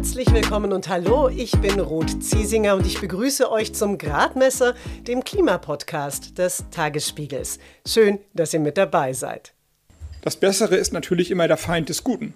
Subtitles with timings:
[0.00, 4.74] Herzlich willkommen und hallo, ich bin Ruth Ziesinger und ich begrüße euch zum Gradmesser,
[5.06, 7.58] dem Klimapodcast des Tagesspiegels.
[7.86, 9.52] Schön, dass ihr mit dabei seid.
[10.22, 12.32] Das Bessere ist natürlich immer der Feind des Guten.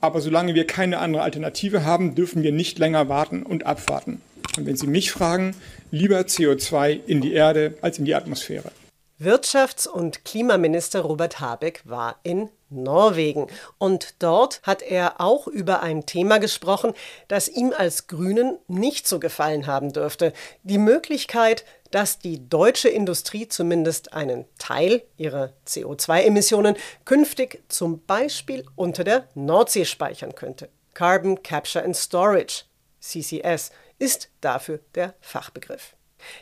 [0.00, 4.20] Aber solange wir keine andere Alternative haben, dürfen wir nicht länger warten und abwarten.
[4.56, 5.54] Und wenn Sie mich fragen,
[5.92, 8.72] lieber CO2 in die Erde als in die Atmosphäre.
[9.20, 13.48] Wirtschafts- und Klimaminister Robert Habeck war in Norwegen.
[13.78, 16.92] Und dort hat er auch über ein Thema gesprochen,
[17.26, 20.32] das ihm als Grünen nicht so gefallen haben dürfte.
[20.62, 29.02] Die Möglichkeit, dass die deutsche Industrie zumindest einen Teil ihrer CO2-Emissionen künftig zum Beispiel unter
[29.02, 30.68] der Nordsee speichern könnte.
[30.94, 32.64] Carbon Capture and Storage,
[33.00, 35.94] CCS, ist dafür der Fachbegriff.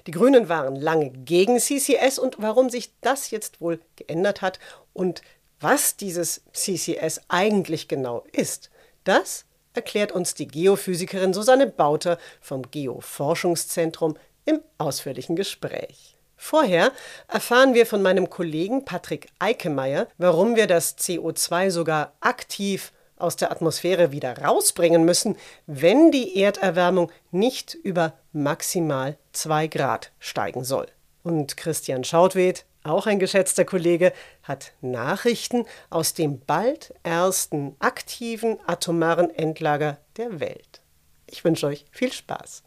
[0.07, 4.59] Die Grünen waren lange gegen CCS und warum sich das jetzt wohl geändert hat
[4.93, 5.23] und
[5.61, 8.71] was dieses CCS eigentlich genau ist,
[9.05, 16.17] das erklärt uns die Geophysikerin Susanne Bauter vom Geoforschungszentrum im ausführlichen Gespräch.
[16.37, 16.93] Vorher
[17.29, 23.51] erfahren wir von meinem Kollegen Patrick Eikemeyer, warum wir das CO2 sogar aktiv aus der
[23.51, 30.87] Atmosphäre wieder rausbringen müssen, wenn die Erderwärmung nicht über maximal 2 Grad steigen soll.
[31.23, 39.31] Und Christian Schautwed, auch ein geschätzter Kollege, hat Nachrichten aus dem bald ersten aktiven atomaren
[39.31, 40.83] Endlager der Welt.
[41.27, 42.63] Ich wünsche euch viel Spaß.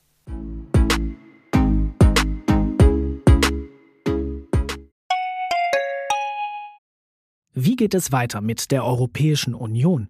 [7.54, 10.10] Wie geht es weiter mit der Europäischen Union?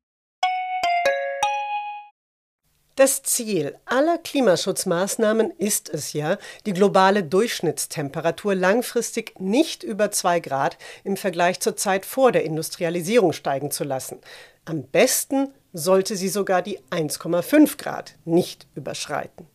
[3.01, 10.77] Das Ziel aller Klimaschutzmaßnahmen ist es ja, die globale Durchschnittstemperatur langfristig nicht über 2 Grad
[11.03, 14.19] im Vergleich zur Zeit vor der Industrialisierung steigen zu lassen.
[14.65, 19.47] Am besten sollte sie sogar die 1,5 Grad nicht überschreiten.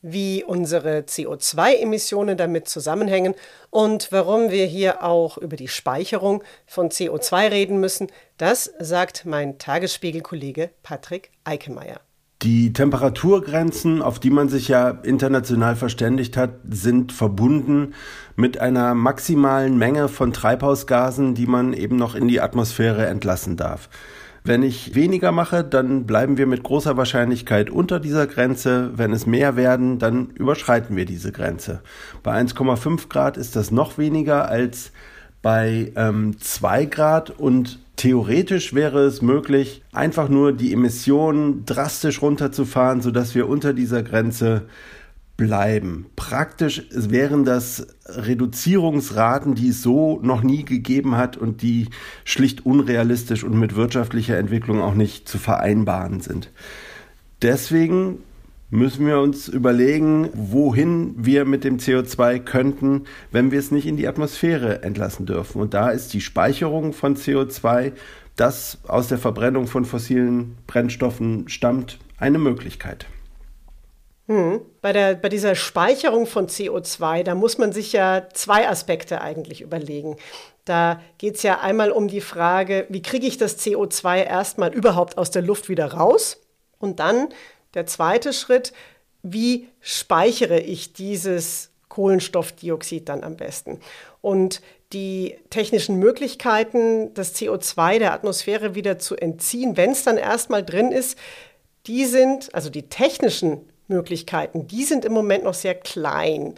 [0.00, 3.34] Wie unsere CO2-Emissionen damit zusammenhängen
[3.68, 9.58] und warum wir hier auch über die Speicherung von CO2 reden müssen, das sagt mein
[9.58, 12.00] Tagesspiegel-Kollege Patrick Eikemeyer.
[12.44, 17.94] Die Temperaturgrenzen, auf die man sich ja international verständigt hat, sind verbunden
[18.36, 23.88] mit einer maximalen Menge von Treibhausgasen, die man eben noch in die Atmosphäre entlassen darf.
[24.44, 28.90] Wenn ich weniger mache, dann bleiben wir mit großer Wahrscheinlichkeit unter dieser Grenze.
[28.94, 31.80] Wenn es mehr werden, dann überschreiten wir diese Grenze.
[32.22, 34.92] Bei 1,5 Grad ist das noch weniger als
[35.40, 43.00] bei ähm, 2 Grad und Theoretisch wäre es möglich, einfach nur die Emissionen drastisch runterzufahren,
[43.00, 44.66] sodass wir unter dieser Grenze
[45.36, 46.06] bleiben.
[46.16, 51.88] Praktisch wären das Reduzierungsraten, die es so noch nie gegeben hat und die
[52.24, 56.50] schlicht unrealistisch und mit wirtschaftlicher Entwicklung auch nicht zu vereinbaren sind.
[57.42, 58.18] Deswegen
[58.74, 63.96] müssen wir uns überlegen, wohin wir mit dem CO2 könnten, wenn wir es nicht in
[63.96, 65.60] die Atmosphäre entlassen dürfen.
[65.60, 67.92] Und da ist die Speicherung von CO2,
[68.34, 73.06] das aus der Verbrennung von fossilen Brennstoffen stammt, eine Möglichkeit.
[74.26, 74.62] Hm.
[74.82, 79.60] Bei, der, bei dieser Speicherung von CO2, da muss man sich ja zwei Aspekte eigentlich
[79.60, 80.16] überlegen.
[80.64, 85.16] Da geht es ja einmal um die Frage, wie kriege ich das CO2 erstmal überhaupt
[85.16, 86.40] aus der Luft wieder raus?
[86.78, 87.28] Und dann
[87.74, 88.72] der zweite Schritt,
[89.22, 93.80] wie speichere ich dieses Kohlenstoffdioxid dann am besten?
[94.20, 94.60] Und
[94.92, 100.92] die technischen Möglichkeiten, das CO2 der Atmosphäre wieder zu entziehen, wenn es dann erstmal drin
[100.92, 101.18] ist,
[101.86, 106.54] die sind, also die technischen Möglichkeiten, die sind im Moment noch sehr klein.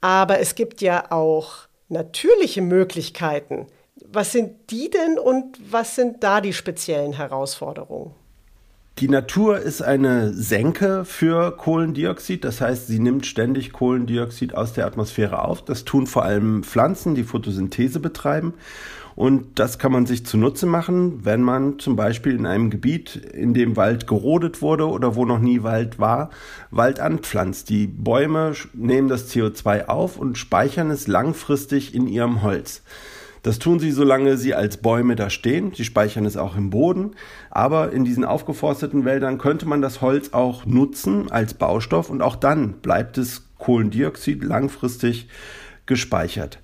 [0.00, 3.66] Aber es gibt ja auch natürliche Möglichkeiten.
[4.04, 8.14] Was sind die denn und was sind da die speziellen Herausforderungen?
[8.98, 14.86] Die Natur ist eine Senke für Kohlendioxid, das heißt, sie nimmt ständig Kohlendioxid aus der
[14.86, 15.62] Atmosphäre auf.
[15.62, 18.54] Das tun vor allem Pflanzen, die Photosynthese betreiben.
[19.14, 23.52] Und das kann man sich zunutze machen, wenn man zum Beispiel in einem Gebiet, in
[23.52, 26.30] dem Wald gerodet wurde oder wo noch nie Wald war,
[26.70, 27.68] Wald anpflanzt.
[27.68, 32.80] Die Bäume nehmen das CO2 auf und speichern es langfristig in ihrem Holz.
[33.46, 35.70] Das tun sie, solange sie als Bäume da stehen.
[35.72, 37.12] Sie speichern es auch im Boden.
[37.48, 42.34] Aber in diesen aufgeforsteten Wäldern könnte man das Holz auch nutzen als Baustoff und auch
[42.34, 45.28] dann bleibt es Kohlendioxid langfristig
[45.86, 46.58] gespeichert.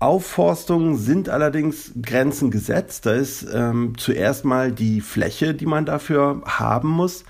[0.00, 3.04] Aufforstungen sind allerdings Grenzen gesetzt.
[3.04, 7.26] Da ist ähm, zuerst mal die Fläche, die man dafür haben muss.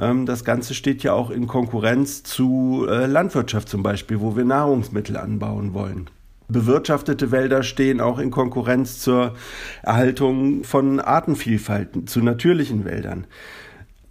[0.00, 4.44] Ähm, das Ganze steht ja auch in Konkurrenz zu äh, Landwirtschaft zum Beispiel, wo wir
[4.44, 6.10] Nahrungsmittel anbauen wollen.
[6.48, 9.34] Bewirtschaftete Wälder stehen auch in Konkurrenz zur
[9.82, 13.26] Erhaltung von Artenvielfalt, zu natürlichen Wäldern.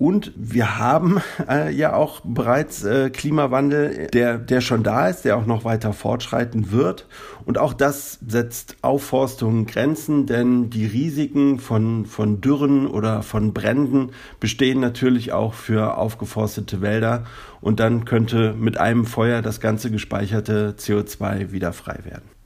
[0.03, 5.37] Und wir haben äh, ja auch bereits äh, Klimawandel, der, der schon da ist, der
[5.37, 7.07] auch noch weiter fortschreiten wird.
[7.45, 14.09] Und auch das setzt Aufforstungen Grenzen, denn die Risiken von, von Dürren oder von Bränden
[14.41, 17.23] bestehen natürlich auch für aufgeforstete Wälder.
[17.61, 22.42] Und dann könnte mit einem Feuer das ganze gespeicherte CO2 wieder frei werden.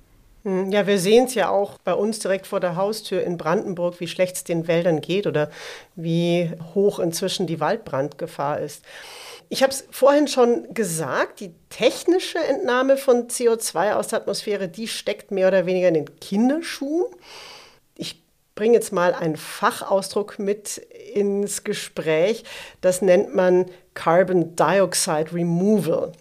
[0.48, 4.00] Hm, ja, wir sehen es ja auch bei uns direkt vor der Haustür in Brandenburg,
[4.00, 5.52] wie schlecht es den Wäldern geht oder
[5.98, 8.82] wie hoch inzwischen die Waldbrandgefahr ist.
[9.50, 14.88] Ich habe es vorhin schon gesagt, die technische Entnahme von CO2 aus der Atmosphäre, die
[14.88, 17.08] steckt mehr oder weniger in den Kinderschuhen.
[17.98, 18.24] Ich
[18.56, 20.78] bringe jetzt mal einen Fachausdruck mit
[21.14, 22.46] ins Gespräch.
[22.80, 23.66] Das nennt man
[23.96, 26.14] Carbon Dioxide Removal.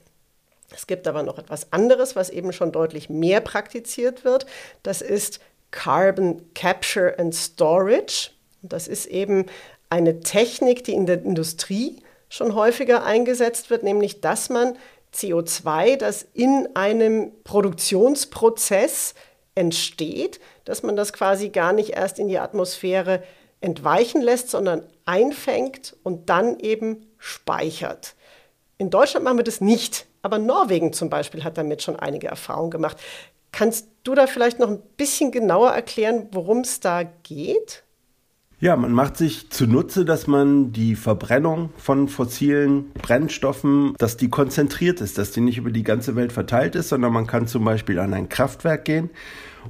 [0.77, 4.47] Es gibt aber noch etwas anderes, was eben schon deutlich mehr praktiziert wird.
[4.83, 5.41] Das ist
[5.71, 8.31] Carbon Capture and Storage.
[8.63, 9.47] Das ist eben
[9.89, 14.77] eine Technik, die in der Industrie schon häufiger eingesetzt wird, nämlich dass man
[15.15, 19.15] CO2, das in einem Produktionsprozess
[19.55, 23.23] entsteht, dass man das quasi gar nicht erst in die Atmosphäre
[23.63, 28.15] entweichen lässt, sondern einfängt und dann eben speichert.
[28.77, 30.07] In Deutschland machen wir das nicht.
[30.27, 32.97] Aber Norwegen zum Beispiel hat damit schon einige Erfahrungen gemacht.
[33.53, 37.85] Kannst du da vielleicht noch ein bisschen genauer erklären, worum es da geht?
[38.59, 45.03] Ja, man macht sich zunutze, dass man die Verbrennung von fossilen Brennstoffen, dass die konzentriert
[45.03, 47.99] ist, dass die nicht über die ganze Welt verteilt ist, sondern man kann zum Beispiel
[47.99, 49.11] an ein Kraftwerk gehen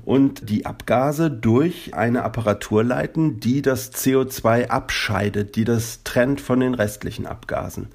[0.04, 6.60] und die Abgase durch eine Apparatur leiten, die das CO2 abscheidet, die das trennt von
[6.60, 7.88] den restlichen Abgasen.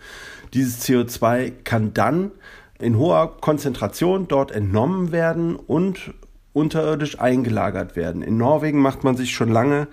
[0.54, 2.32] Dieses CO2 kann dann
[2.80, 6.14] in hoher Konzentration dort entnommen werden und
[6.54, 8.22] unterirdisch eingelagert werden.
[8.22, 9.88] In Norwegen macht man sich schon lange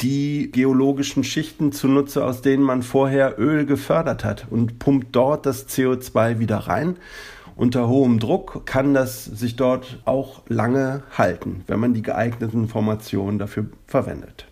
[0.00, 5.68] die geologischen Schichten zunutze, aus denen man vorher Öl gefördert hat und pumpt dort das
[5.68, 6.96] CO2 wieder rein.
[7.54, 13.38] Unter hohem Druck kann das sich dort auch lange halten, wenn man die geeigneten Formationen
[13.38, 14.46] dafür verwendet.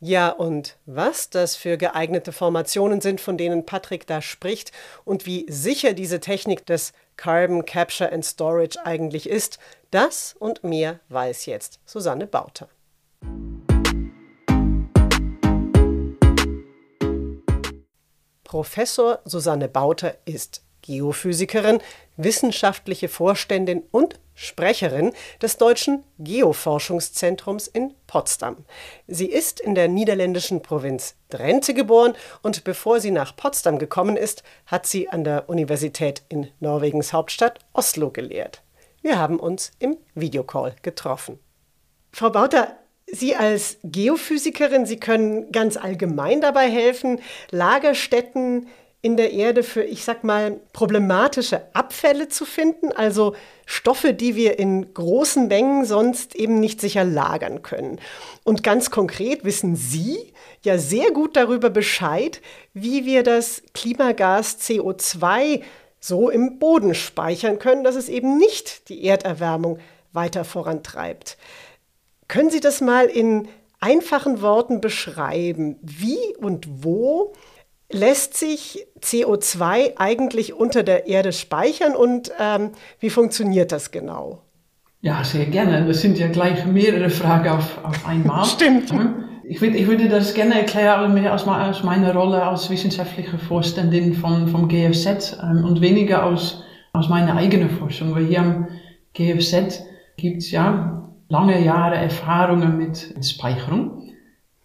[0.00, 4.72] Ja, und was das für geeignete Formationen sind, von denen Patrick da spricht
[5.04, 9.58] und wie sicher diese Technik des Carbon Capture and Storage eigentlich ist,
[9.90, 12.68] das und mehr weiß jetzt Susanne Bauter.
[18.44, 21.80] Professor Susanne Bauter ist Geophysikerin,
[22.16, 28.64] wissenschaftliche Vorständin und Sprecherin des Deutschen Geoforschungszentrums in Potsdam.
[29.06, 34.42] Sie ist in der niederländischen Provinz Drenthe geboren und bevor sie nach Potsdam gekommen ist,
[34.66, 38.62] hat sie an der Universität in Norwegens Hauptstadt Oslo gelehrt.
[39.02, 41.38] Wir haben uns im Videocall getroffen.
[42.12, 42.76] Frau Bauter,
[43.08, 48.66] Sie als Geophysikerin, Sie können ganz allgemein dabei helfen, Lagerstätten
[49.06, 54.58] in der Erde für, ich sag mal, problematische Abfälle zu finden, also Stoffe, die wir
[54.58, 58.00] in großen Mengen sonst eben nicht sicher lagern können.
[58.42, 60.32] Und ganz konkret wissen Sie
[60.62, 62.40] ja sehr gut darüber Bescheid,
[62.74, 65.62] wie wir das Klimagas CO2
[66.00, 69.78] so im Boden speichern können, dass es eben nicht die Erderwärmung
[70.12, 71.38] weiter vorantreibt.
[72.26, 73.46] Können Sie das mal in
[73.78, 75.78] einfachen Worten beschreiben?
[75.80, 77.34] Wie und wo
[77.90, 84.42] lässt sich CO2 eigentlich unter der Erde speichern und ähm, wie funktioniert das genau?
[85.00, 85.86] Ja, sehr gerne.
[85.86, 88.44] Das sind ja gleich mehrere Fragen auf, auf einmal.
[88.46, 88.92] Stimmt.
[89.44, 94.14] Ich, würde, ich würde das gerne erklären mehr aus, aus meiner Rolle als wissenschaftliche Vorständin
[94.14, 98.14] von, vom GFZ ähm, und weniger aus, aus meiner eigenen Forschung.
[98.14, 98.68] Weil hier am
[99.14, 99.84] GFZ
[100.16, 104.05] gibt es ja lange Jahre Erfahrungen mit Speicherung.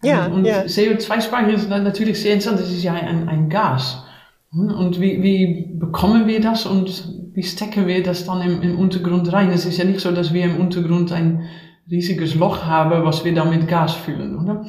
[0.04, 0.62] Ja, und ja.
[0.62, 4.04] CO2-Speicher ist natürlich sehr interessant, das ist ja ein, ein Gas.
[4.50, 9.32] Und wie, wie bekommen wir das und wie stecken wir das dann im, im Untergrund
[9.32, 9.50] rein?
[9.50, 11.48] Es ist ja nicht so, dass wir im Untergrund ein
[11.90, 14.66] riesiges Loch haben, was wir dann mit Gas füllen, oder?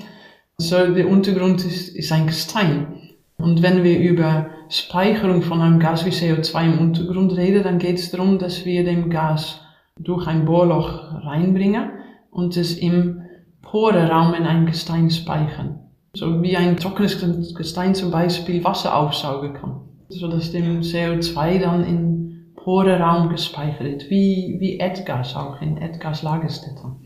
[0.57, 2.99] So, der Untergrund ist, ist ein Gestein.
[3.37, 7.97] Und wenn wir über Speicherung von einem Gas wie CO2 im Untergrund reden, dann geht
[7.97, 9.59] es darum, dass wir dem Gas
[9.99, 11.89] durch ein Bohrloch reinbringen
[12.31, 13.22] und es im
[13.63, 15.79] Porenraum in ein Gestein speichern.
[16.15, 19.81] So wie ein trockenes Gestein zum Beispiel Wasser aufsaugen kann.
[20.09, 24.09] Sodass dem CO2 dann im Porenraum gespeichert wird.
[24.11, 26.97] Wie, wie Erdgas auch in Erdgaslagerstätten.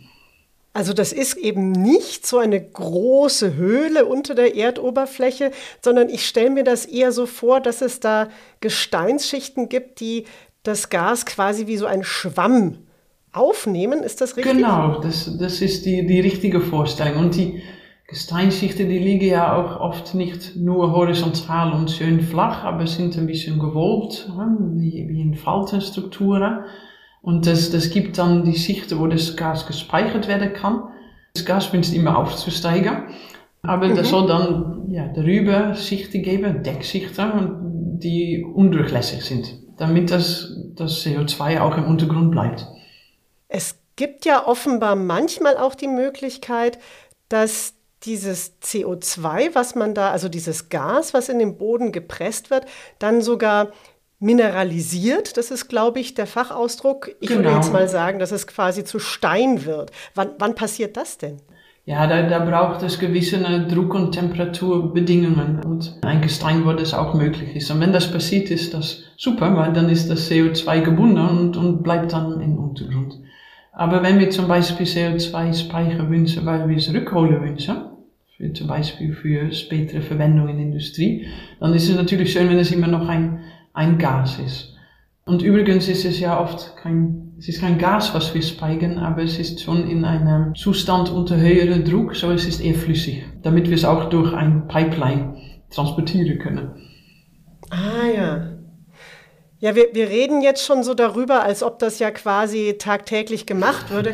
[0.73, 6.51] Also das ist eben nicht so eine große Höhle unter der Erdoberfläche, sondern ich stelle
[6.51, 8.27] mir das eher so vor, dass es da
[8.59, 10.25] Gesteinsschichten gibt, die
[10.61, 12.86] das Gas quasi wie so ein Schwamm
[13.33, 14.03] aufnehmen.
[14.03, 14.53] Ist das richtig?
[14.53, 17.25] Genau, das, das ist die, die richtige Vorstellung.
[17.25, 17.61] Und die
[18.07, 23.27] Gesteinsschichten, die liegen ja auch oft nicht nur horizontal und schön flach, aber sind ein
[23.27, 24.31] bisschen gewölbt,
[24.75, 26.59] wie, wie in Faltenstrukturen.
[27.21, 30.83] Und das, das gibt dann die Schichten, wo das Gas gespeichert werden kann.
[31.33, 33.03] Das Gas wünscht immer aufzusteigen.
[33.61, 33.95] Aber mhm.
[33.95, 41.59] das soll dann ja, darüber Schichten geben, Deckschichten, die undurchlässig sind, damit das, das CO2
[41.59, 42.65] auch im Untergrund bleibt.
[43.47, 46.79] Es gibt ja offenbar manchmal auch die Möglichkeit,
[47.29, 47.73] dass
[48.03, 52.65] dieses CO2, was man da, also dieses Gas, was in den Boden gepresst wird,
[52.99, 53.71] dann sogar
[54.19, 55.37] mineralisiert.
[55.37, 57.09] Das ist, glaube ich, der Fachausdruck.
[57.19, 57.43] Ich genau.
[57.43, 59.91] würde jetzt mal sagen, dass es quasi zu Stein wird.
[60.15, 61.41] Wann, wann passiert das denn?
[61.85, 65.63] Ja, da, da braucht es gewisse Druck- und Temperaturbedingungen.
[65.63, 67.71] Und ein Gestein, wo das auch möglich ist.
[67.71, 71.83] Und wenn das passiert, ist das super, weil dann ist das CO2 gebunden und, und
[71.83, 73.19] bleibt dann im Untergrund.
[73.77, 77.77] Aber wenn wir zum Beispiel CO2 speichern wünschen, weil wir es rückholen wünschen,
[78.35, 81.27] für, zum Beispiel für spätere Verwendung in der Industrie,
[81.59, 83.39] dann ist es natürlich schön, wenn es immer noch ein
[83.77, 84.73] ein Gas ist.
[85.25, 89.21] Und übrigens ist es ja oft kein, es ist kein Gas, was wir speichern, aber
[89.21, 93.67] es ist schon in einem Zustand unter höherem Druck, so es ist eher flüssig, damit
[93.67, 95.35] wir es auch durch ein Pipeline
[95.69, 96.71] transportieren können.
[97.69, 98.56] Ah ja.
[99.59, 103.89] Ja, wir, wir reden jetzt schon so darüber, als ob das ja quasi tagtäglich gemacht
[103.89, 104.13] würde.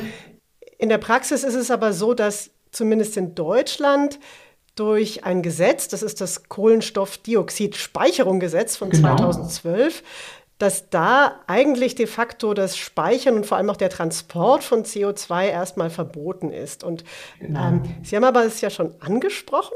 [0.77, 4.19] In der Praxis ist es aber so, dass zumindest in Deutschland
[4.75, 9.17] durch ein Gesetz, das ist das Kohlenstoffdioxidspeicherungsgesetz von genau.
[9.17, 10.01] 2012,
[10.57, 15.49] dass da eigentlich de facto das Speichern und vor allem auch der Transport von CO2
[15.49, 16.83] erstmal verboten ist.
[16.83, 17.03] Und
[17.39, 17.67] genau.
[17.67, 19.75] ähm, Sie haben aber es ja schon angesprochen,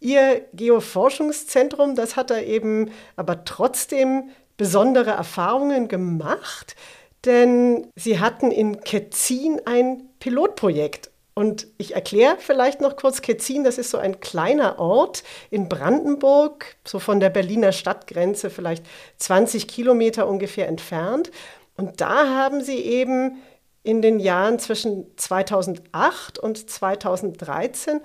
[0.00, 6.76] Ihr Geoforschungszentrum, das hat da eben aber trotzdem besondere Erfahrungen gemacht,
[7.24, 13.76] denn Sie hatten in Ketzin ein Pilotprojekt und ich erkläre vielleicht noch kurz Ketzin, das
[13.76, 20.28] ist so ein kleiner Ort in Brandenburg, so von der Berliner Stadtgrenze vielleicht 20 Kilometer
[20.28, 21.32] ungefähr entfernt.
[21.76, 23.42] Und da haben sie eben
[23.82, 28.00] in den Jahren zwischen 2008 und 2013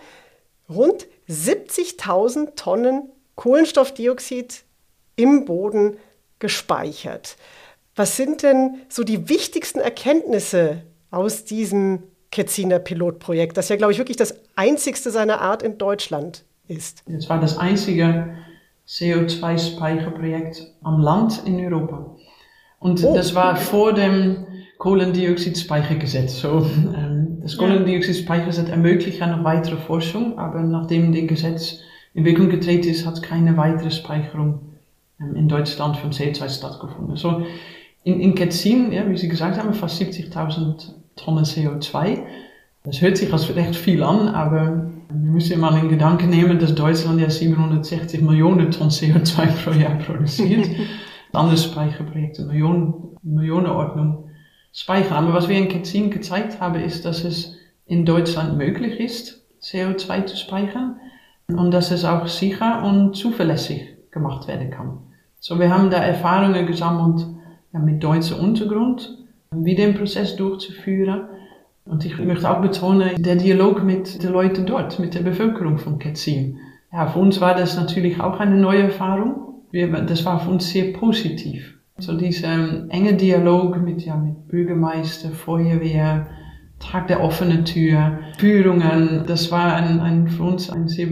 [0.67, 4.63] rund 70.000 Tonnen Kohlenstoffdioxid
[5.15, 5.97] im Boden
[6.39, 7.37] gespeichert.
[7.95, 13.97] Was sind denn so die wichtigsten Erkenntnisse aus diesem Ketziner Pilotprojekt, das ja, glaube ich,
[13.97, 17.03] wirklich das einzigste seiner Art in Deutschland ist.
[17.07, 18.35] Es war das einzige
[18.87, 22.15] CO2-Speicherprojekt am Land in Europa.
[22.79, 24.45] Und oh, das war vor dem
[24.77, 26.39] Kohlendioxidspeichergesetz.
[26.39, 26.65] So,
[26.95, 31.79] ähm, das Kohlendioxidspeichergesetz ermöglicht ja noch weitere Forschung, aber nachdem das Gesetz
[32.13, 34.78] in Wirkung getreten ist, hat keine weitere Speicherung
[35.19, 37.15] in Deutschland von CO2 stattgefunden.
[37.15, 37.45] So,
[38.03, 42.19] in, in Ketzin, ja, wie Sie gesagt haben, fast 70.000 Tonnen CO2.
[42.83, 46.75] Das hört sich als recht viel an, aber wir müssen mal in Gedanken nehmen, dass
[46.75, 50.69] Deutschland ja 760 Millionen Tonnen CO2 pro Jahr produziert.
[51.33, 54.29] Andere Speicherprojekte Millionen, Millionenordnung
[54.71, 55.25] speichern.
[55.25, 60.25] Aber was wir in Ketzin gezeigt haben, ist, dass es in Deutschland möglich ist, CO2
[60.25, 60.99] zu speichern
[61.47, 64.99] und dass es auch sicher und zuverlässig gemacht werden kann.
[65.41, 67.25] So, wir haben da Erfahrungen gesammelt
[67.71, 69.17] ja, mit deutschem Untergrund
[69.51, 71.21] wie den Prozess durchzuführen.
[71.85, 75.97] Und ich möchte auch betonen, der Dialog mit den Leuten dort, mit der Bevölkerung von
[75.97, 76.57] Ketzin.
[76.91, 79.63] Ja, für uns war das natürlich auch eine neue Erfahrung.
[79.71, 81.79] Wir, das war für uns sehr positiv.
[81.97, 86.27] So dieser ähm, enge Dialog mit, ja, mit Bürgermeister, Feuerwehr,
[86.79, 91.07] Tag der offenen Tür, Führungen, das war ein, ein, für uns ein sehr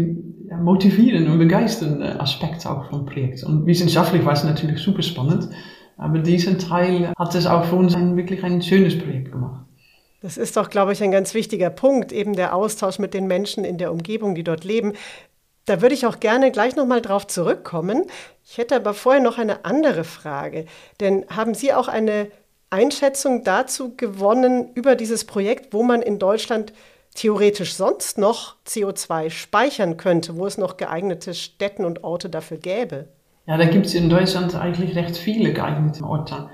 [0.49, 3.43] ja, motivierender und begeisternder Aspekt auch vom Projekt.
[3.43, 5.49] Und wissenschaftlich war es natürlich super spannend.
[5.97, 9.65] Aber diesen Teil hat es auch für uns ein, wirklich ein schönes Projekt gemacht.
[10.21, 13.63] Das ist doch, glaube ich, ein ganz wichtiger Punkt, eben der Austausch mit den Menschen
[13.63, 14.93] in der Umgebung, die dort leben.
[15.65, 18.05] Da würde ich auch gerne gleich nochmal drauf zurückkommen.
[18.45, 20.65] Ich hätte aber vorher noch eine andere Frage.
[20.99, 22.27] Denn haben Sie auch eine
[22.69, 26.73] Einschätzung dazu gewonnen über dieses Projekt, wo man in Deutschland
[27.17, 33.07] theoretisch sonst noch CO2 speichern könnte, wo es noch geeignete Städten und Orte dafür gäbe?
[33.47, 36.49] Ja, da gibt es in Deutschland eigentlich recht viele geeignete Orte.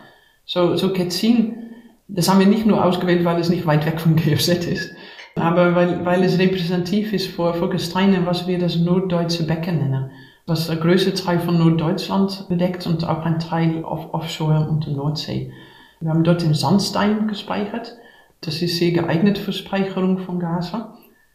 [0.46, 1.72] So, so Ketzin,
[2.08, 4.92] das haben wir nicht nur ausgewählt, weil es nicht weit weg vom GFZ ist,
[5.36, 10.12] Aber weil, weil es repräsentativ ist für, für Gesteine, was wir das norddeutsche Becken nennen.
[10.46, 14.94] Was der größte Teil von Norddeutschland bedeckt und auch ein Teil off offshore und der
[14.94, 15.52] Nordsee.
[16.00, 17.96] Wir haben dort den Sandstein gespeichert.
[18.46, 20.86] Das ist sehr geeignet für Speicherung von Gase.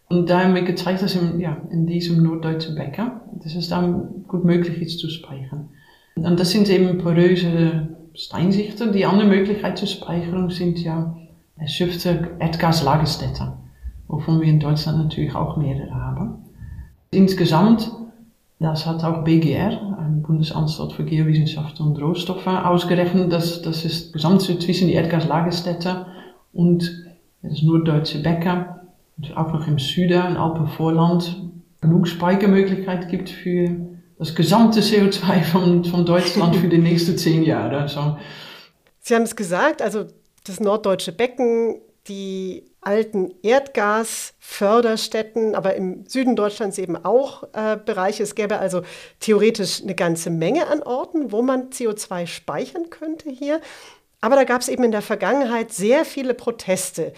[0.08, 3.12] Und da haben wir gezeigt, dass in, ja, in diesem norddeutschen Becken,
[3.42, 5.68] dass es dann gut möglich ist zu speichern.
[6.16, 8.92] Und das sind eben poröse Steinsichten.
[8.92, 11.16] Die andere Möglichkeit zur Speicherung sind ja
[11.66, 13.52] schifte Erdgaslagerstätten,
[14.06, 16.44] wovon wir in Deutschland natürlich auch mehrere haben.
[17.10, 17.90] Insgesamt,
[18.58, 24.42] das hat auch BGR, ein Bundesanstalt für Geowissenschaften und Rohstoffe, ausgerechnet, dass, dass es gesamt
[24.42, 26.06] zwischen die Erdgaslagerstätte
[26.52, 27.04] und
[27.42, 28.66] das norddeutsche Becken
[29.16, 31.42] und auch noch im Süden, im Alpenvorland,
[31.80, 33.76] genug Speichermöglichkeit gibt für
[34.18, 37.88] das gesamte CO2 von, von Deutschland für die nächsten zehn Jahre.
[37.88, 38.18] So.
[39.00, 40.06] Sie haben es gesagt, also
[40.44, 48.22] das norddeutsche Becken, die alten Erdgasförderstätten, aber im Süden Deutschlands eben auch äh, Bereiche.
[48.22, 48.80] Es gäbe also
[49.20, 53.60] theoretisch eine ganze Menge an Orten, wo man CO2 speichern könnte hier.
[54.20, 57.12] Aber da gab es eben in der Vergangenheit sehr viele Proteste.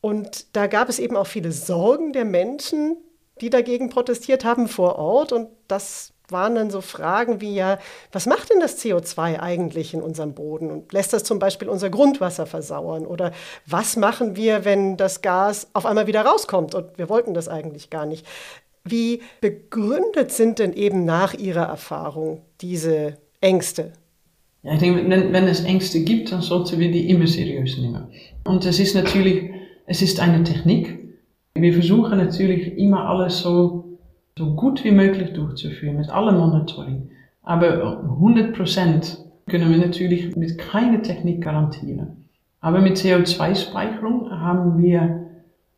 [0.00, 2.96] Und da gab es eben auch viele Sorgen der Menschen,
[3.40, 5.32] die dagegen protestiert haben vor Ort.
[5.32, 7.78] Und das waren dann so Fragen wie ja,
[8.12, 11.90] was macht denn das CO2 eigentlich in unserem Boden und lässt das zum Beispiel unser
[11.90, 13.06] Grundwasser versauern?
[13.06, 13.32] Oder
[13.66, 17.90] was machen wir, wenn das Gas auf einmal wieder rauskommt und wir wollten das eigentlich
[17.90, 18.26] gar nicht?
[18.84, 23.92] Wie begründet sind denn eben nach Ihrer Erfahrung diese Ängste?
[24.62, 28.08] Ja, ich denke, wenn, wenn es Ängste gibt, dann sollten wir die immer seriös nehmen.
[28.44, 29.50] Und es ist natürlich,
[29.86, 30.98] es ist eine Technik.
[31.54, 33.88] Wir versuchen natürlich immer alles so
[34.38, 37.10] so gut wie möglich durchzuführen mit allem Monitoring.
[37.42, 42.28] Aber 100% können wir natürlich mit keiner Technik garantieren.
[42.60, 45.24] Aber mit CO2-Speicherung haben wir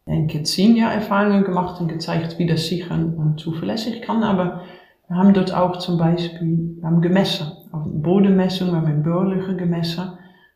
[0.06, 4.22] denke zehn Jahre Erfahrungen gemacht und gezeigt, wie das sicher und zuverlässig kann.
[4.22, 4.62] Aber
[5.10, 10.12] wir haben dort auch zum Beispiel, wir haben gemessen, auf Bodenmessung, wir haben Bohrlöcher gemessen,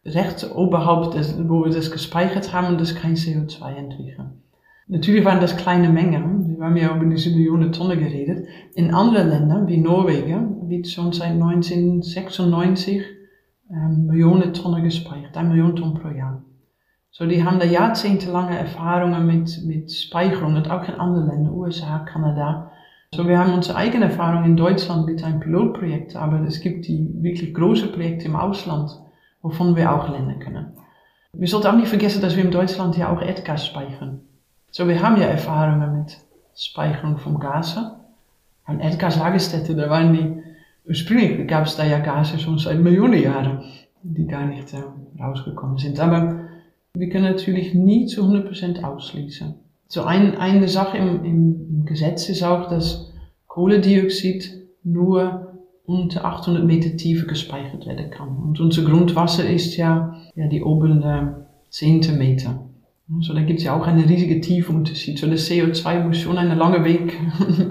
[0.06, 4.42] rechts oberhalb, des, wo wir das gespeichert haben das kein CO2 entwickeln.
[4.86, 8.46] Natürlich waren das kleine Mengen, wir haben ja über diese Millionen Tonnen geredet.
[8.76, 13.02] In anderen Ländern, wie Norwegen, wird schon seit 1996
[13.72, 16.44] ähm, Millionen Tonnen gespeichert, ein Million Tonnen pro Jahr.
[17.10, 21.98] So, die haben da jahrzehntelange Erfahrungen mit, mit Speicherung und auch in anderen Ländern, USA,
[21.98, 22.70] Kanada.
[23.14, 27.08] So, wir haben unsere eigene Erfahrung in Deutschland mit einem Pilotprojekt, aber es gibt die
[27.22, 28.90] wirklich große Projekte im Ausland,
[29.40, 30.72] wovon wir auch lernen können.
[31.32, 34.22] Wir sollten auch nicht vergessen, dass wir in Deutschland ja auch Erdgas speichern.
[34.72, 36.18] So, wir haben ja Erfahrungen mit
[36.56, 37.92] Speicherung von Gasen.
[38.64, 40.42] An Erdgaslagerstätten, da waren die,
[40.88, 43.62] ursprünglich gab es da ja Gase schon seit Millionen Jahren,
[44.02, 44.82] die gar nicht äh,
[45.22, 46.00] rausgekommen sind.
[46.00, 46.40] Aber
[46.94, 49.54] wir können natürlich nie zu 100% ausschließen.
[49.88, 53.12] So ein, eine Sache im, im, Gesetz ist auch, dass
[53.46, 54.50] Kohlendioxid
[54.82, 55.52] nur
[55.84, 58.38] unter 800 Meter Tiefe gespeichert werden kann.
[58.38, 62.64] Und unser Grundwasser ist ja, ja die oberen 10 Meter.
[63.20, 65.18] So, da gibt es ja auch einen riesigen Tiefunterschied.
[65.18, 67.12] So, das CO2 muss schon einen langen Weg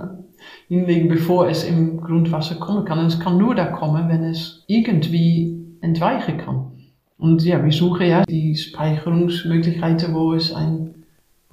[0.68, 3.00] hinlegen, bevor es im Grundwasser kommen kann.
[3.00, 6.72] Und es kann nur da kommen, wenn es irgendwie entweichen kann.
[7.18, 11.03] Und ja, wir suchen ja die Speicherungsmöglichkeiten, wo es ein,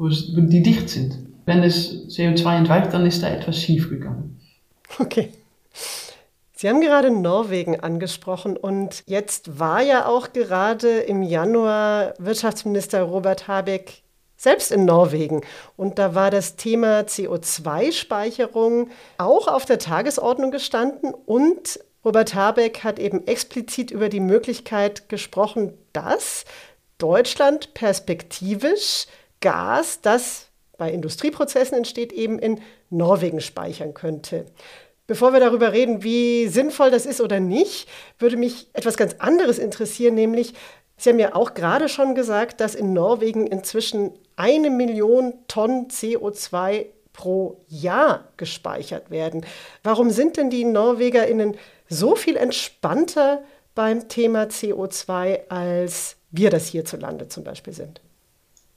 [0.00, 1.18] wo, die dicht sind.
[1.44, 4.40] Wenn es CO2 entweicht, dann ist da etwas schief gegangen.
[4.98, 5.28] Okay.
[6.56, 13.48] Sie haben gerade Norwegen angesprochen und jetzt war ja auch gerade im Januar Wirtschaftsminister Robert
[13.48, 14.02] Habeck
[14.36, 15.42] selbst in Norwegen.
[15.76, 21.14] Und da war das Thema CO2-Speicherung auch auf der Tagesordnung gestanden.
[21.14, 26.44] Und Robert Habeck hat eben explizit über die Möglichkeit gesprochen, dass
[26.98, 29.06] Deutschland perspektivisch
[29.40, 30.46] Gas, das
[30.79, 34.46] bei Industrieprozessen entsteht, eben in Norwegen speichern könnte.
[35.07, 39.59] Bevor wir darüber reden, wie sinnvoll das ist oder nicht, würde mich etwas ganz anderes
[39.59, 40.55] interessieren, nämlich
[41.00, 46.87] Sie haben ja auch gerade schon gesagt, dass in Norwegen inzwischen eine Million Tonnen CO2
[47.14, 49.46] pro Jahr gespeichert werden.
[49.83, 51.57] Warum sind denn die NorwegerInnen
[51.88, 53.42] so viel entspannter
[53.74, 58.03] beim Thema CO2, als wir das hierzulande zum Beispiel sind?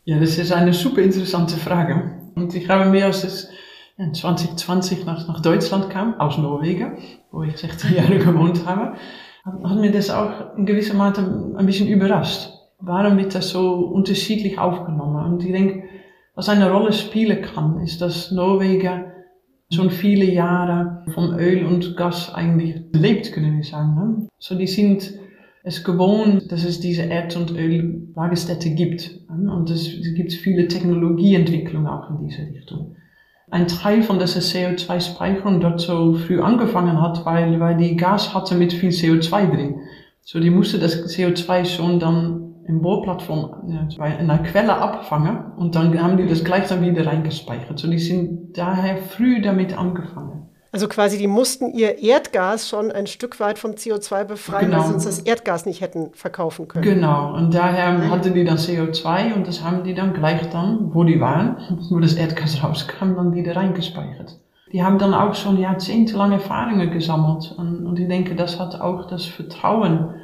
[0.06, 2.20] Ja, das ist eine super interessante Frage.
[2.36, 3.50] Und ich habe mir als
[3.98, 6.98] in 2020 nach, nach Deutschland kam, aus Norwegen,
[7.32, 8.98] wo ich 16 Jahre gewohnt habe,
[9.46, 12.50] hat mir das auch in gewisser Maße ein bisschen überrascht.
[12.80, 15.34] Warum wird das so unterschiedlich aufgenommen?
[15.34, 15.84] Und ich denke,
[16.36, 19.06] was eine Rolle spielen kann, ist, dass Norwegen
[19.72, 23.96] schon viele Jahre vom Öl und Gas eigentlich lebt, können wir sagen.
[23.96, 24.28] Ne?
[24.38, 25.14] So, die sind
[25.64, 29.22] es gewohnt, dass es diese Erd- und Öllagerstätte gibt.
[29.30, 32.96] Und es, gibt viele Technologieentwicklungen auch in diese Richtung.
[33.50, 38.56] Ein Teil von dieser CO2-Speicherung dort so früh angefangen hat, weil, weil die Gas hatte
[38.56, 39.76] mit viel CO2 drin.
[40.22, 46.02] So, die musste das CO2 schon dann im Bohrplattform in einer Quelle abfangen und dann
[46.02, 47.78] haben die das gleich dann wieder reingespeichert.
[47.78, 50.43] So, die sind daher früh damit angefangen.
[50.74, 54.80] Also quasi, die mussten ihr Erdgas schon ein Stück weit vom CO2 befreien, genau.
[54.80, 56.84] weil sie uns das Erdgas nicht hätten verkaufen können.
[56.84, 61.04] Genau, und daher hatten die dann CO2 und das haben die dann gleich dann, wo
[61.04, 61.58] die waren,
[61.92, 64.40] wo das Erdgas rauskam, dann wieder reingespeichert.
[64.72, 69.06] Die haben dann auch schon jahrzehntelang Erfahrungen gesammelt und, und ich denke, das hat auch
[69.06, 70.16] das Vertrauen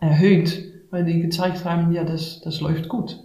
[0.00, 3.22] erhöht, weil die gezeigt haben, ja, das, das läuft gut.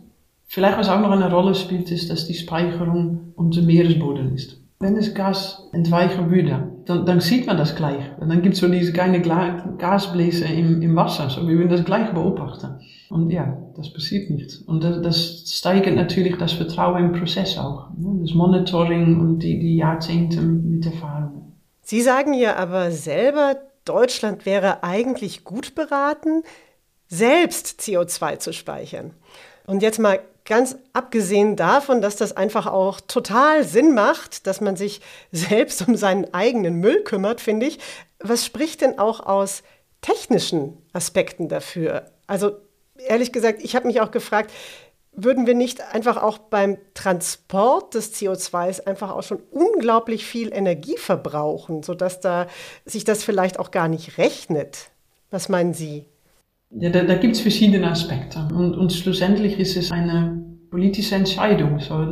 [0.48, 4.60] Vielleicht was auch noch eine Rolle spielt, ist, dass die Speicherung unter Meeresboden ist.
[4.82, 8.04] Wenn das Gas entweichen würde, dann, dann sieht man das gleich.
[8.20, 11.30] Und dann gibt es so diese kleine Gasbläser im, im Wasser.
[11.30, 12.80] So, wir würden das gleich beobachten.
[13.10, 14.68] Und ja, das passiert nicht.
[14.68, 17.88] Und das, das steigert natürlich das Vertrauen im Prozess auch.
[18.22, 21.54] Das Monitoring und die, die Jahrzehnte mit Erfahrungen.
[21.82, 26.44] Sie sagen ja aber selber, Deutschland wäre eigentlich gut beraten,
[27.08, 29.12] selbst CO2 zu speichern.
[29.68, 34.76] Und jetzt mal ganz abgesehen davon, dass das einfach auch total Sinn macht, dass man
[34.76, 35.02] sich
[35.32, 37.80] selbst um seinen eigenen Müll kümmert, finde ich.
[38.20, 39.64] Was spricht denn auch aus
[40.02, 42.12] technischen Aspekten dafür?
[42.28, 42.58] Also
[42.98, 44.52] ehrlich gesagt, ich habe mich auch gefragt,
[45.16, 50.98] würden wir nicht einfach auch beim Transport des CO2s einfach auch schon unglaublich viel Energie
[50.98, 52.48] verbrauchen, sodass da
[52.86, 54.90] sich das vielleicht auch gar nicht rechnet?
[55.30, 56.06] Was meinen Sie?
[56.80, 58.48] Ja, da, da gibt es verschiedene Aspekte.
[58.54, 61.80] Und, und schlussendlich ist es eine politische Entscheidung.
[61.80, 62.04] So,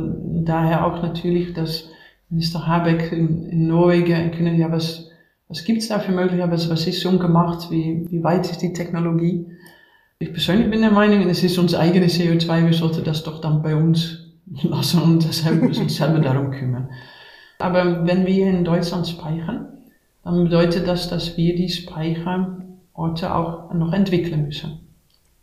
[0.44, 1.88] daher auch natürlich, dass
[2.30, 5.10] Minister Habeck in, in Norwegen können, ja, was,
[5.48, 8.62] was gibt es da für Möglichkeiten, was, was ist schon gemacht, wie, wie weit ist
[8.62, 9.46] die Technologie?
[10.18, 13.62] Ich persönlich bin der Meinung, es ist unser eigenes CO2, wir sollten das doch dann
[13.62, 14.28] bei uns
[14.62, 16.88] lassen und deshalb müssen wir uns selber darum kümmern.
[17.58, 19.66] Aber wenn wir in Deutschland speichern,
[20.24, 22.61] dann bedeutet das, dass wir die Speicher
[22.94, 24.80] Orte auch noch entwickeln müssen.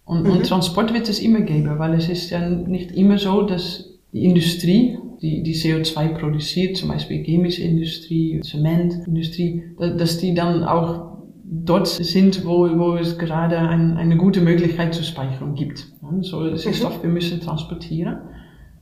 [0.06, 0.32] Und, mhm.
[0.32, 4.26] und Transport wird es immer geben, weil es ist ja nicht immer so, dass die
[4.26, 11.10] Industrie, die, die CO2 produziert, zum Beispiel chemische Industrie, Zementindustrie, dass die dann auch
[11.44, 15.88] dort sind, wo, wo es gerade ein, eine gute Möglichkeit zur Speicherung gibt.
[16.22, 16.90] So, es ist mhm.
[17.02, 18.18] wir müssen transportieren.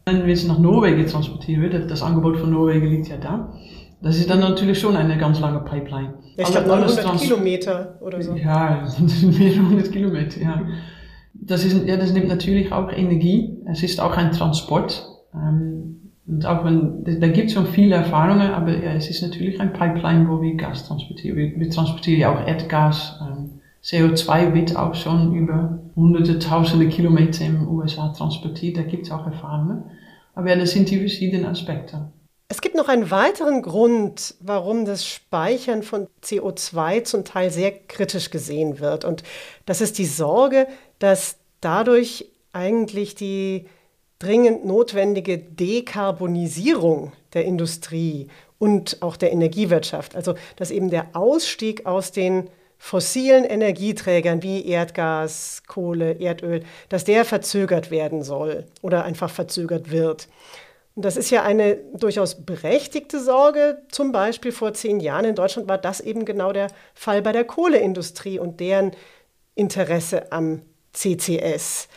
[0.06, 3.54] Wenn wir es nach Norwegen transportieren, das Angebot von Norwegen liegt ja da.
[4.02, 6.14] Das ist dann natürlich schon eine ganz lange Pipeline.
[6.36, 8.36] Ich glaube 900 Kilometer oder so.
[8.36, 8.88] Ja,
[9.22, 10.62] mehrere hundert Kilometer, ja.
[11.34, 13.58] Das, ist, ja, das nimmt natürlich auch Energie.
[13.66, 15.08] Es ist auch ein Transport.
[15.34, 19.60] Ähm, und auch wenn, da gibt es schon viele Erfahrungen, aber ja, es ist natürlich
[19.60, 21.38] ein Pipeline, wo wir Gas transportieren.
[21.38, 23.20] Wir, wir transportieren ja auch Erdgas.
[23.22, 28.78] Ähm, CO2 wird auch schon über hunderte, tausende Kilometer im USA transportiert.
[28.78, 29.84] Da gibt es auch Erfahrungen.
[30.36, 32.12] Aber ja, das sind die verschiedenen Aspekte.
[32.50, 38.30] Es gibt noch einen weiteren Grund, warum das Speichern von CO2 zum Teil sehr kritisch
[38.30, 39.04] gesehen wird.
[39.04, 39.24] Und
[39.66, 40.68] das ist die Sorge,
[41.00, 43.66] dass dadurch eigentlich die
[44.20, 48.30] dringend notwendige Dekarbonisierung der Industrie
[48.60, 55.64] und auch der Energiewirtschaft, also dass eben der Ausstieg aus den fossilen Energieträgern wie Erdgas,
[55.68, 60.28] Kohle, Erdöl, dass der verzögert werden soll oder einfach verzögert wird.
[60.98, 63.84] Und das ist ja eine durchaus berechtigte Sorge.
[63.92, 67.44] Zum Beispiel vor zehn Jahren in Deutschland war das eben genau der Fall bei der
[67.44, 68.94] Kohleindustrie und deren
[69.54, 71.88] Interesse am CCS.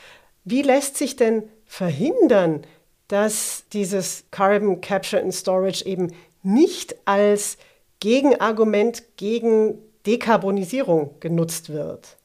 [0.45, 2.61] Wie lässt sich denn verhindern,
[3.09, 7.57] dass dieses Carbon Capture and Storage eben nicht als
[8.01, 12.19] Gegenargument gegen Dekarbonisierung genutzt wird?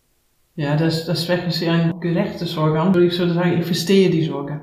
[0.58, 2.90] Ja, das, das sprechen Sie eine gerechte Sorge an.
[3.02, 4.60] Ich würde sagen, ich verstehe die Sorge.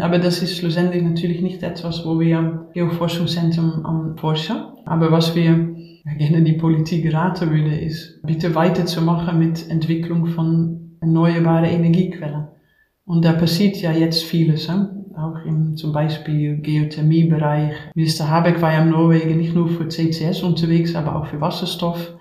[0.00, 4.56] Aber das ist schlussendlich natürlich nicht etwas, wo wir am Geoforschungszentrum am forschen.
[4.86, 5.76] Aber was wir
[6.18, 12.48] gerne die Politik raten würden, ist, bitte weiterzumachen mit Entwicklung von erneuerbaren Energiequellen.
[13.04, 14.68] Und da passiert ja jetzt vieles.
[14.68, 14.78] He?
[15.16, 17.74] Auch im zum Beispiel Geothermiebereich.
[17.94, 22.14] Minister Habeck war ja in Norwegen nicht nur für CCS unterwegs, aber auch für Wasserstoff.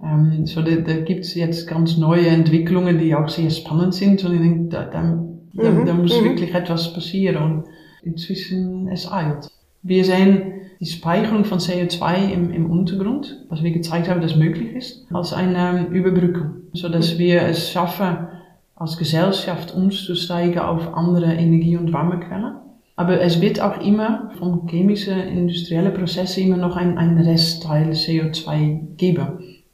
[0.00, 4.24] Ähm, so da, da gibt es jetzt ganz neue Entwicklungen, die auch sehr spannend sind.
[4.24, 5.86] Und ich denke, da, da da, mhm.
[5.86, 6.24] da muss mhm.
[6.24, 7.64] wirklich etwas passieren und
[8.02, 9.48] inzwischen es eilt.
[9.82, 14.74] Wir sehen die Speicherung von CO2 im, im Untergrund, was wir gezeigt haben, dass möglich
[14.74, 17.18] ist, als eine Überbrückung, sodass mhm.
[17.18, 18.28] wir es schaffen,
[18.76, 22.54] als Gesellschaft umzusteigen auf andere Energie- und Wärmequellen.
[22.94, 28.96] Aber es wird auch immer von chemischen, industriellen Prozessen immer noch ein, ein Restteil CO2
[28.96, 29.26] geben.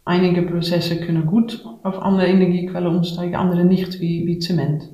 [0.05, 4.91] Einige Prozesse können gut auf andere Energiequellen umsteigen, andere nicht, wie, wie Zement.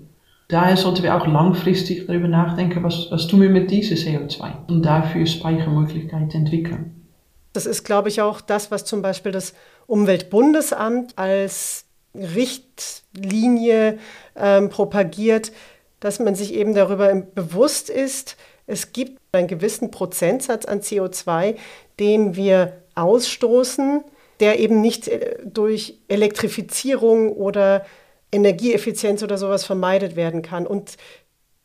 [0.51, 4.83] Daher sollten wir auch langfristig darüber nachdenken, was, was tun wir mit diesem CO2 und
[4.83, 7.07] dafür Speichermöglichkeiten entwickeln.
[7.53, 9.55] Das ist, glaube ich, auch das, was zum Beispiel das
[9.87, 11.85] Umweltbundesamt als
[12.15, 13.99] Richtlinie
[14.37, 15.53] ähm, propagiert,
[16.01, 18.37] dass man sich eben darüber bewusst ist,
[18.67, 21.57] es gibt einen gewissen Prozentsatz an CO2,
[21.99, 24.05] den wir ausstoßen,
[24.41, 27.85] der eben nicht äh, durch Elektrifizierung oder
[28.33, 30.67] Energieeffizienz oder sowas vermeidet werden kann.
[30.67, 30.97] Und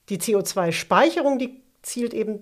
[0.10, 2.39] die CO2-Speicherung, die zielt eben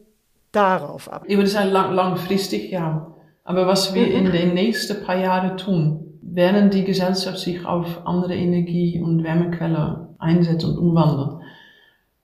[0.52, 1.26] darauf ab.
[1.28, 3.14] Ich würde sagen, lang, langfristig ja.
[3.44, 4.14] Aber was wir mhm.
[4.14, 10.08] in den nächsten paar Jahren tun, während die Gesellschaft sich auf andere Energie- und Wärmequellen
[10.20, 11.42] einsetzt und umwandelt,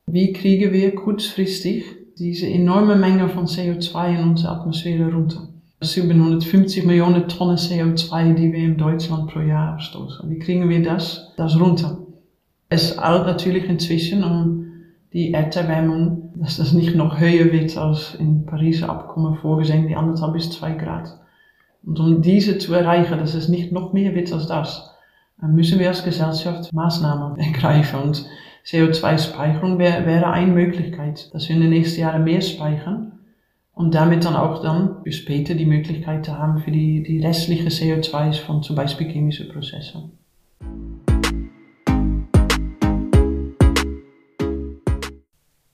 [0.06, 1.84] wie kriegen wir kurzfristig
[2.18, 5.50] diese enorme Menge von CO2 in unsere Atmosphäre runter?
[5.82, 10.30] 750 Millionen Tonnen CO2, die wir in Deutschland pro Jahr abstoßen.
[10.30, 12.00] Wie kriegen wir das, das runter?
[12.68, 14.66] Es eilt natürlich inzwischen um
[15.14, 20.34] die Erderwärmung, dass das nicht noch höher wird als im Pariser Abkommen vorgesehen, die anderthalb
[20.34, 21.18] bis zwei Grad.
[21.84, 24.94] Und um diese zu erreichen, dass es nicht noch mehr wird als das,
[25.42, 28.02] müssen wir als Gesellschaft Maßnahmen ergreifen.
[28.02, 28.26] Und
[28.66, 33.19] CO2-Speicherung wäre, wäre eine Möglichkeit, dass wir in den nächsten Jahren mehr speichern
[33.80, 37.70] und damit dann auch dann für später die Möglichkeit zu haben für die, die restliche
[37.70, 40.20] CO2 von zum Beispiel chemischen Prozessen.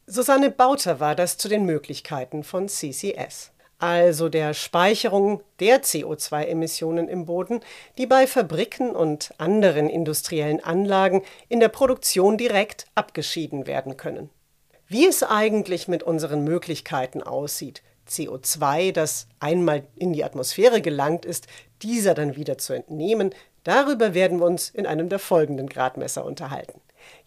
[0.05, 7.25] Susanne Bauter war das zu den Möglichkeiten von CCS, also der Speicherung der CO2-Emissionen im
[7.25, 7.61] Boden,
[7.97, 14.29] die bei Fabriken und anderen industriellen Anlagen in der Produktion direkt abgeschieden werden können.
[14.87, 21.47] Wie es eigentlich mit unseren Möglichkeiten aussieht, CO2, das einmal in die Atmosphäre gelangt ist,
[21.81, 26.81] dieser dann wieder zu entnehmen, darüber werden wir uns in einem der folgenden Gradmesser unterhalten.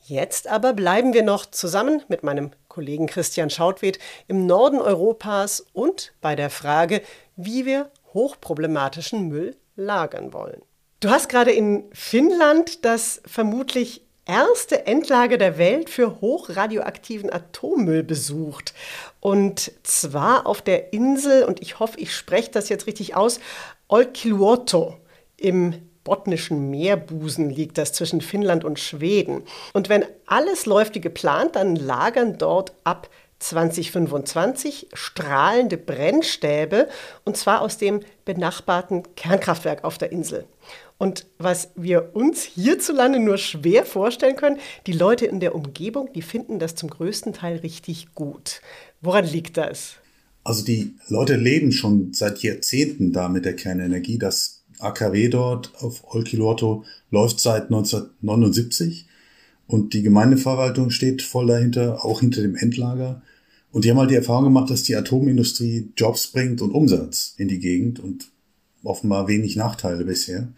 [0.04, 6.12] Jetzt aber bleiben wir noch zusammen mit meinem Kollegen Christian Schautwed im Norden Europas und
[6.20, 7.02] bei der Frage,
[7.36, 10.62] wie wir hochproblematischen Müll lagern wollen.
[11.00, 18.74] Du hast gerade in Finnland das vermutlich erste Endlager der Welt für hochradioaktiven Atommüll besucht.
[19.18, 23.40] Und zwar auf der Insel, und ich hoffe, ich spreche das jetzt richtig aus,
[23.88, 24.96] Olkiluoto
[25.36, 29.42] im botnischen Meerbusen liegt das zwischen Finnland und Schweden.
[29.72, 33.10] Und wenn alles läuft wie geplant, dann lagern dort ab
[33.40, 36.88] 2025 strahlende Brennstäbe,
[37.24, 40.46] und zwar aus dem benachbarten Kernkraftwerk auf der Insel.
[40.98, 46.22] Und was wir uns hierzulande nur schwer vorstellen können, die Leute in der Umgebung, die
[46.22, 48.60] finden das zum größten Teil richtig gut.
[49.00, 49.94] Woran liegt das?
[50.42, 54.18] Also die Leute leben schon seit Jahrzehnten da mit der Kernenergie.
[54.18, 59.06] Das AKW dort auf Olkiluoto läuft seit 1979
[59.68, 63.22] und die Gemeindeverwaltung steht voll dahinter, auch hinter dem Endlager.
[63.70, 67.48] Und die haben halt die Erfahrung gemacht, dass die Atomindustrie Jobs bringt und Umsatz in
[67.48, 68.30] die Gegend und
[68.82, 70.48] offenbar wenig Nachteile bisher.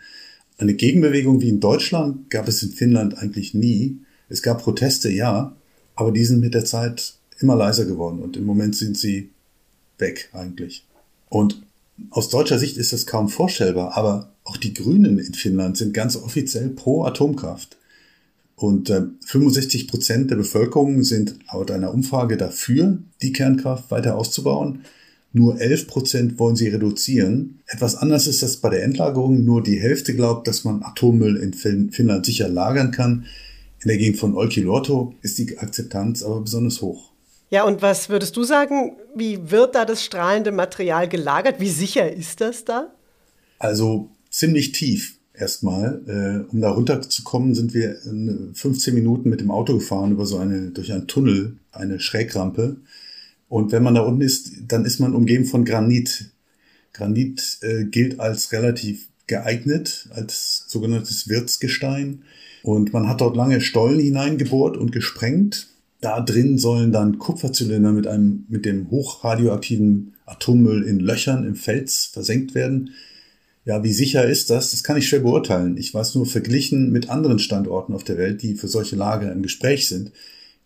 [0.61, 3.96] Eine Gegenbewegung wie in Deutschland gab es in Finnland eigentlich nie.
[4.29, 5.57] Es gab Proteste, ja,
[5.94, 9.31] aber die sind mit der Zeit immer leiser geworden und im Moment sind sie
[9.96, 10.85] weg eigentlich.
[11.31, 11.62] Und
[12.11, 16.14] aus deutscher Sicht ist das kaum vorstellbar, aber auch die Grünen in Finnland sind ganz
[16.14, 17.79] offiziell pro Atomkraft.
[18.55, 24.83] Und äh, 65 Prozent der Bevölkerung sind laut einer Umfrage dafür, die Kernkraft weiter auszubauen.
[25.32, 27.60] Nur 11 Prozent wollen sie reduzieren.
[27.66, 29.44] Etwas anders ist das bei der Endlagerung.
[29.44, 33.26] Nur die Hälfte glaubt, dass man Atommüll in Finnland sicher lagern kann.
[33.82, 37.10] In der Gegend von Olkiluoto ist die Akzeptanz aber besonders hoch.
[37.48, 41.60] Ja, und was würdest du sagen, wie wird da das strahlende Material gelagert?
[41.60, 42.92] Wie sicher ist das da?
[43.58, 46.00] Also ziemlich tief erstmal.
[46.06, 47.96] Äh, um da runterzukommen, sind wir
[48.54, 52.76] 15 Minuten mit dem Auto gefahren über so eine, durch einen Tunnel, eine Schrägrampe.
[53.50, 56.30] Und wenn man da unten ist, dann ist man umgeben von Granit.
[56.92, 62.22] Granit äh, gilt als relativ geeignet, als sogenanntes Wirtsgestein.
[62.62, 65.66] Und man hat dort lange Stollen hineingebohrt und gesprengt.
[66.00, 72.04] Da drin sollen dann Kupferzylinder mit einem, mit dem hochradioaktiven Atommüll in Löchern im Fels
[72.04, 72.90] versenkt werden.
[73.64, 74.70] Ja, wie sicher ist das?
[74.70, 75.76] Das kann ich schwer beurteilen.
[75.76, 79.42] Ich weiß nur verglichen mit anderen Standorten auf der Welt, die für solche Lager im
[79.42, 80.12] Gespräch sind,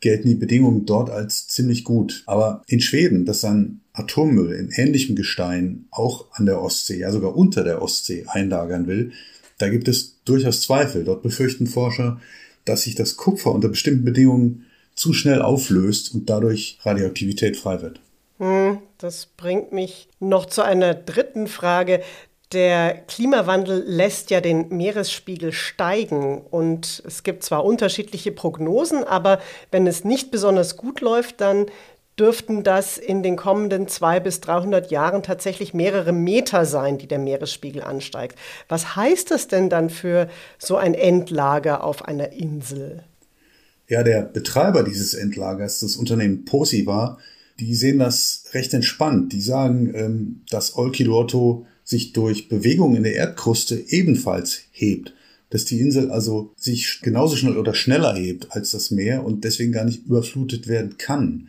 [0.04, 2.22] gelten die Bedingungen dort als ziemlich gut.
[2.26, 7.34] Aber in Schweden, das ein Atommüll in ähnlichem Gestein auch an der Ostsee, ja sogar
[7.34, 9.12] unter der Ostsee einlagern will,
[9.56, 11.04] da gibt es durchaus Zweifel.
[11.04, 12.20] Dort befürchten Forscher,
[12.66, 18.00] dass sich das Kupfer unter bestimmten Bedingungen zu schnell auflöst und dadurch Radioaktivität frei wird.
[18.38, 22.02] Hm, das bringt mich noch zu einer dritten Frage.
[22.52, 29.86] Der Klimawandel lässt ja den Meeresspiegel steigen und es gibt zwar unterschiedliche Prognosen, aber wenn
[29.86, 31.66] es nicht besonders gut läuft, dann
[32.18, 37.18] dürften das in den kommenden zwei bis 300 Jahren tatsächlich mehrere Meter sein, die der
[37.18, 38.38] Meeresspiegel ansteigt.
[38.68, 40.28] Was heißt das denn dann für
[40.58, 43.02] so ein Endlager auf einer Insel?
[43.88, 47.18] Ja, der Betreiber dieses Endlagers, das Unternehmen Posiva,
[47.58, 49.32] die sehen das recht entspannt.
[49.32, 55.14] Die sagen, ähm, dass Olkiluoto sich durch Bewegung in der Erdkruste ebenfalls hebt.
[55.50, 59.70] Dass die Insel also sich genauso schnell oder schneller hebt als das Meer und deswegen
[59.70, 61.48] gar nicht überflutet werden kann.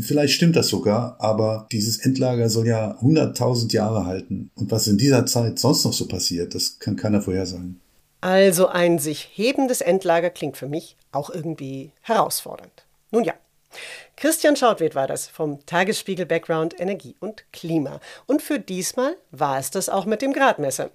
[0.00, 4.50] Vielleicht stimmt das sogar, aber dieses Endlager soll ja 100.000 Jahre halten.
[4.54, 7.80] Und was in dieser Zeit sonst noch so passiert, das kann keiner vorhersagen.
[8.20, 12.84] Also ein sich hebendes Endlager klingt für mich auch irgendwie herausfordernd.
[13.10, 13.34] Nun ja.
[14.16, 18.00] Christian Schautwed war das vom Tagesspiegel Background Energie und Klima.
[18.26, 20.90] Und für diesmal war es das auch mit dem Gradmesser.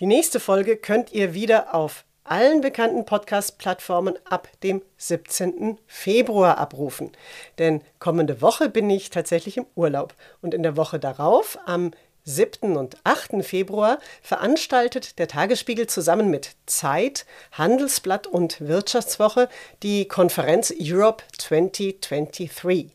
[0.00, 5.78] Die nächste Folge könnt ihr wieder auf allen bekannten Podcast-Plattformen ab dem 17.
[5.86, 7.12] Februar abrufen.
[7.58, 11.90] Denn kommende Woche bin ich tatsächlich im Urlaub und in der Woche darauf, am
[12.24, 12.76] 7.
[12.76, 13.44] und 8.
[13.44, 19.48] Februar, veranstaltet der Tagesspiegel zusammen mit Zeit, Handelsblatt und Wirtschaftswoche
[19.82, 22.90] die Konferenz Europe 2023.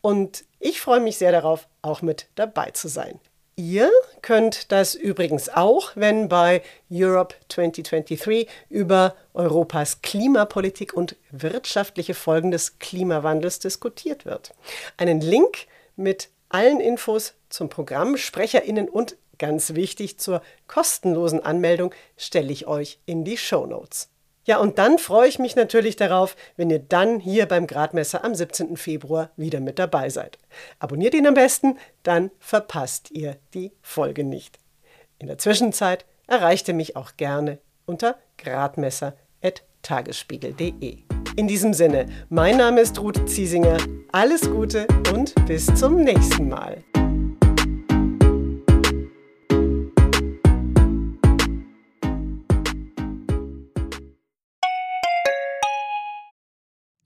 [0.00, 3.20] Und ich freue mich sehr darauf, auch mit dabei zu sein.
[3.54, 3.90] Ihr
[4.22, 12.78] könnt das übrigens auch, wenn bei Europe 2023 über Europas Klimapolitik und wirtschaftliche Folgen des
[12.78, 14.54] Klimawandels diskutiert wird.
[14.96, 15.66] Einen Link
[15.96, 22.98] mit allen Infos zum Programm, Sprecherinnen und ganz wichtig zur kostenlosen Anmeldung stelle ich euch
[23.06, 24.08] in die Show Notes.
[24.44, 28.34] Ja, und dann freue ich mich natürlich darauf, wenn ihr dann hier beim Gradmesser am
[28.34, 28.76] 17.
[28.76, 30.36] Februar wieder mit dabei seid.
[30.80, 34.58] Abonniert ihn am besten, dann verpasst ihr die Folge nicht.
[35.18, 40.98] In der Zwischenzeit erreicht ihr mich auch gerne unter gradmesser.tagesspiegel.de.
[41.36, 43.76] In diesem Sinne, mein Name ist Ruth Ziesinger.
[44.10, 46.82] Alles Gute und bis zum nächsten Mal.